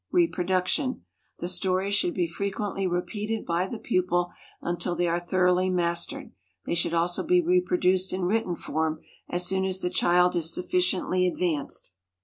Reproduction. 0.11 1.05
The 1.37 1.47
stories 1.47 1.93
should 1.93 2.15
be 2.15 2.25
frequently 2.25 2.87
repeated 2.87 3.45
by 3.45 3.67
the 3.67 3.77
pupil 3.77 4.31
until 4.59 4.95
they 4.95 5.07
are 5.07 5.19
thoroughly 5.19 5.69
mastered. 5.69 6.31
They 6.65 6.73
should 6.73 6.95
also 6.95 7.21
be 7.21 7.39
reproduced 7.39 8.11
in 8.11 8.25
written 8.25 8.55
form 8.55 9.01
as 9.29 9.45
soon 9.45 9.63
as 9.63 9.81
the 9.81 9.91
child 9.91 10.35
is 10.35 10.51
sufficiently 10.51 11.27
advanced. 11.27 11.93